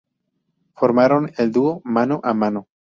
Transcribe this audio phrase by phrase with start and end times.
[0.73, 2.67] Formaron el dúo Mano a Mano.